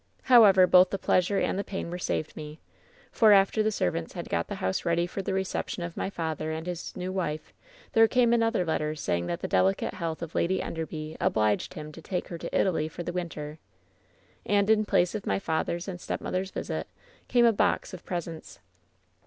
[0.23, 2.59] "However, both the pleasure and the pain were saved me,
[3.11, 6.49] for after the servants had got the house ready for the reception of my father
[6.51, 7.53] and his new wife,
[7.93, 11.21] there came another letter saying that the delicate health of Lady 144 WHEN SHADOWS DIE
[11.21, 13.59] Enderby obliged him to take her to Italy for the winter.
[14.43, 16.87] And in place of my father and stepmother's visit,
[17.27, 18.57] came a box of presents.